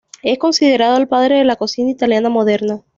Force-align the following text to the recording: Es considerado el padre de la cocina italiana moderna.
Es 0.23 0.39
considerado 0.39 0.97
el 0.97 1.07
padre 1.07 1.35
de 1.35 1.43
la 1.45 1.57
cocina 1.57 1.91
italiana 1.91 2.27
moderna. 2.29 2.81